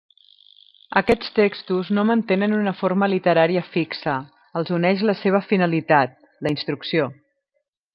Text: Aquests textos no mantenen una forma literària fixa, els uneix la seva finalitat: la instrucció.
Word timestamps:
Aquests 1.01 1.29
textos 1.39 1.91
no 1.97 2.05
mantenen 2.13 2.57
una 2.61 2.75
forma 2.79 3.11
literària 3.13 3.65
fixa, 3.77 4.17
els 4.63 4.75
uneix 4.81 5.09
la 5.11 5.19
seva 5.25 5.47
finalitat: 5.55 6.21
la 6.47 6.59
instrucció. 6.59 7.13